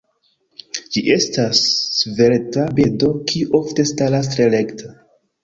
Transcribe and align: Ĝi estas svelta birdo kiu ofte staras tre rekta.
Ĝi 0.95 1.03
estas 1.15 1.61
svelta 1.97 2.65
birdo 2.81 3.11
kiu 3.33 3.53
ofte 3.61 3.87
staras 3.93 4.33
tre 4.35 4.51
rekta. 4.57 4.93